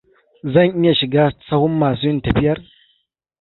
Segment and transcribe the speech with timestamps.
[0.53, 2.57] Zan iya shiga sahun masu yin tafiyar.